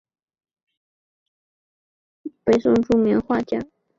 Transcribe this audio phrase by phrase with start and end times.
[2.43, 3.59] 北宋著名画家。